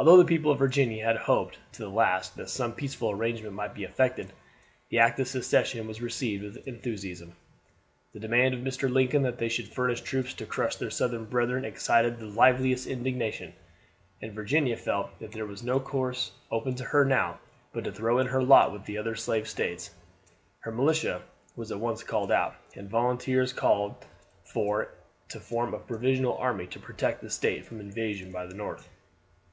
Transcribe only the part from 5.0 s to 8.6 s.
Act of Secession was received with enthusiasm. The demand of